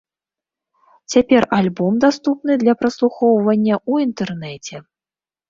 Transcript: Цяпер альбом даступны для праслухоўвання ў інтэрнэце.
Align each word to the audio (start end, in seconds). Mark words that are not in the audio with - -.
Цяпер 1.13 1.43
альбом 1.57 1.93
даступны 2.05 2.57
для 2.65 2.73
праслухоўвання 2.81 3.75
ў 3.89 3.93
інтэрнэце. 4.09 4.75